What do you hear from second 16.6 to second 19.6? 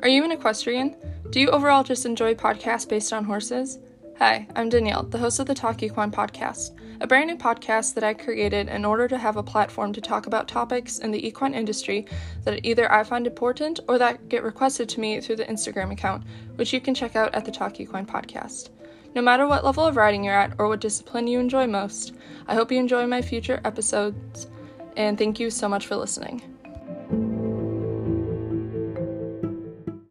you can check out at the Talk Equine podcast. No matter